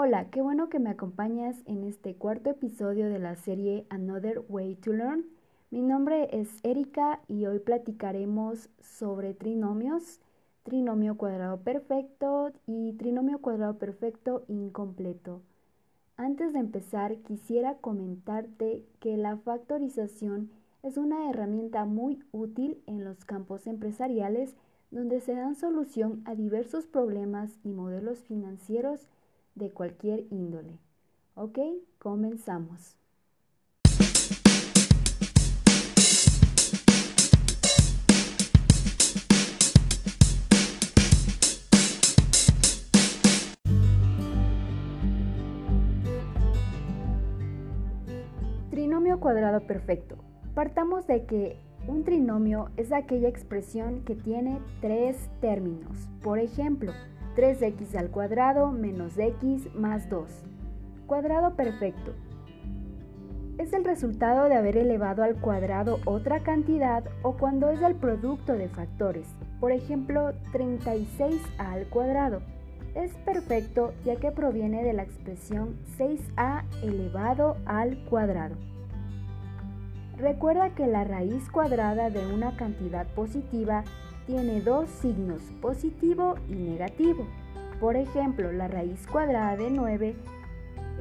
[0.00, 4.76] Hola, qué bueno que me acompañas en este cuarto episodio de la serie Another Way
[4.76, 5.26] to Learn.
[5.72, 10.20] Mi nombre es Erika y hoy platicaremos sobre trinomios,
[10.62, 15.42] trinomio cuadrado perfecto y trinomio cuadrado perfecto incompleto.
[16.16, 20.52] Antes de empezar, quisiera comentarte que la factorización
[20.84, 24.54] es una herramienta muy útil en los campos empresariales
[24.92, 29.08] donde se dan solución a diversos problemas y modelos financieros
[29.58, 30.78] de cualquier índole.
[31.34, 31.58] Ok,
[31.98, 32.96] comenzamos.
[48.70, 50.16] Trinomio cuadrado perfecto.
[50.54, 56.08] Partamos de que un trinomio es aquella expresión que tiene tres términos.
[56.22, 56.92] Por ejemplo,
[57.38, 60.28] 3x al cuadrado menos x más 2.
[61.06, 62.12] Cuadrado perfecto.
[63.58, 68.54] Es el resultado de haber elevado al cuadrado otra cantidad o cuando es el producto
[68.54, 69.28] de factores.
[69.60, 72.42] Por ejemplo, 36 al cuadrado.
[72.96, 78.56] Es perfecto ya que proviene de la expresión 6a elevado al cuadrado.
[80.16, 83.84] Recuerda que la raíz cuadrada de una cantidad positiva
[84.28, 87.26] tiene dos signos, positivo y negativo.
[87.80, 90.14] Por ejemplo, la raíz cuadrada de 9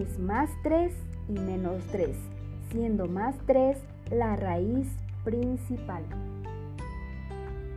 [0.00, 0.92] es más 3
[1.28, 2.10] y menos 3,
[2.70, 3.76] siendo más 3
[4.12, 4.86] la raíz
[5.24, 6.04] principal.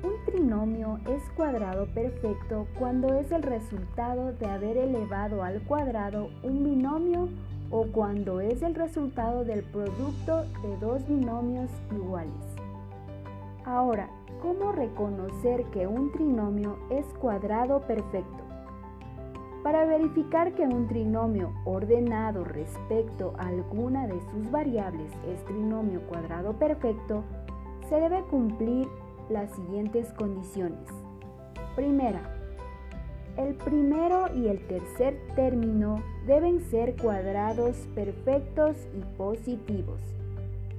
[0.03, 6.63] Un trinomio es cuadrado perfecto cuando es el resultado de haber elevado al cuadrado un
[6.63, 7.29] binomio
[7.71, 12.50] o cuando es el resultado del producto de dos binomios iguales.
[13.65, 14.09] Ahora,
[14.41, 18.43] ¿Cómo reconocer que un trinomio es cuadrado perfecto?
[19.61, 26.53] Para verificar que un trinomio ordenado respecto a alguna de sus variables es trinomio cuadrado
[26.53, 27.23] perfecto,
[27.87, 28.87] se debe cumplir
[29.29, 30.89] las siguientes condiciones.
[31.75, 32.35] Primera,
[33.37, 40.01] el primero y el tercer término deben ser cuadrados perfectos y positivos,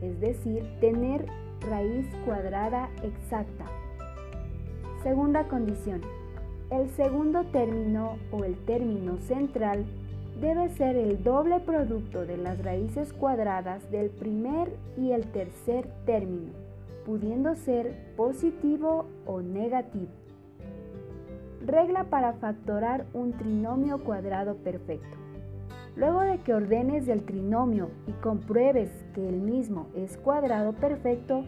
[0.00, 1.26] es decir, tener
[1.62, 3.64] raíz cuadrada exacta.
[5.02, 6.00] Segunda condición.
[6.70, 9.84] El segundo término o el término central
[10.40, 16.52] debe ser el doble producto de las raíces cuadradas del primer y el tercer término,
[17.04, 20.10] pudiendo ser positivo o negativo.
[21.64, 25.16] Regla para factorar un trinomio cuadrado perfecto.
[25.94, 31.44] Luego de que ordenes el trinomio y compruebes que el mismo es cuadrado perfecto,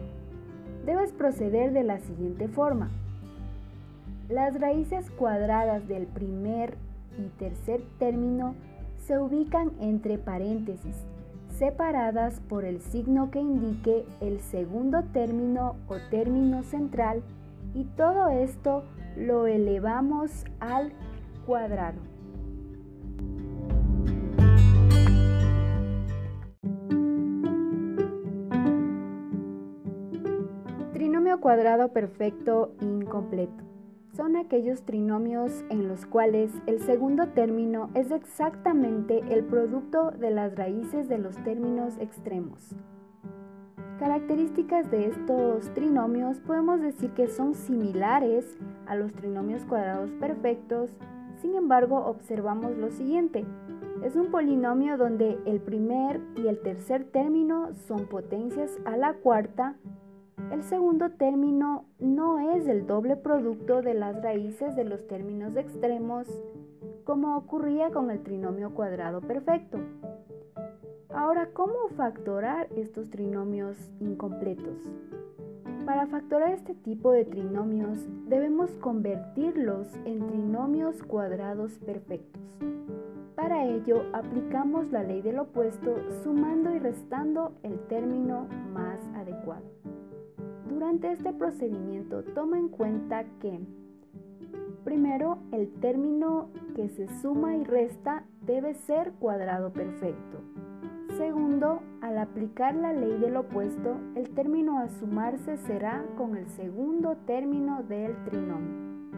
[0.85, 2.91] debes proceder de la siguiente forma.
[4.29, 6.75] Las raíces cuadradas del primer
[7.17, 8.55] y tercer término
[8.97, 10.95] se ubican entre paréntesis,
[11.57, 17.23] separadas por el signo que indique el segundo término o término central
[17.73, 18.83] y todo esto
[19.15, 20.91] lo elevamos al
[21.45, 22.14] cuadrado.
[31.45, 33.63] Cuadrado perfecto incompleto.
[34.17, 40.55] Son aquellos trinomios en los cuales el segundo término es exactamente el producto de las
[40.55, 42.75] raíces de los términos extremos.
[43.99, 48.57] Características de estos trinomios podemos decir que son similares
[48.87, 50.89] a los trinomios cuadrados perfectos,
[51.43, 53.45] sin embargo observamos lo siguiente.
[54.03, 59.75] Es un polinomio donde el primer y el tercer término son potencias a la cuarta
[60.51, 66.27] el segundo término no es el doble producto de las raíces de los términos extremos,
[67.03, 69.79] como ocurría con el trinomio cuadrado perfecto.
[71.09, 74.81] Ahora, ¿cómo factorar estos trinomios incompletos?
[75.85, 82.41] Para factorar este tipo de trinomios debemos convertirlos en trinomios cuadrados perfectos.
[83.35, 89.84] Para ello aplicamos la ley del opuesto sumando y restando el término más adecuado.
[90.85, 93.59] Durante este procedimiento toma en cuenta que,
[94.83, 100.41] primero, el término que se suma y resta debe ser cuadrado perfecto.
[101.17, 107.17] Segundo, al aplicar la ley del opuesto, el término a sumarse será con el segundo
[107.25, 109.09] término del trinomio.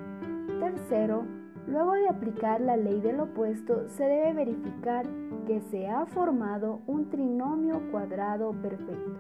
[0.61, 1.25] Tercero,
[1.67, 5.05] luego de aplicar la ley del opuesto, se debe verificar
[5.45, 9.19] que se ha formado un trinomio cuadrado perfecto.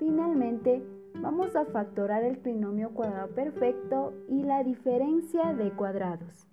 [0.00, 0.82] Finalmente,
[1.22, 6.48] Vamos a factorar el trinomio cuadrado perfecto y la diferencia de cuadrados.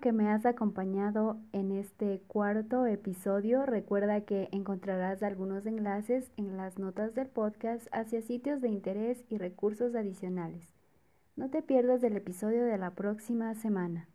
[0.00, 3.66] Que me has acompañado en este cuarto episodio.
[3.66, 9.38] Recuerda que encontrarás algunos enlaces en las notas del podcast hacia sitios de interés y
[9.38, 10.72] recursos adicionales.
[11.36, 14.08] No te pierdas del episodio de la próxima semana.